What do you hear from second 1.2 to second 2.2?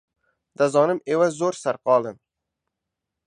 زۆر سەرقاڵن.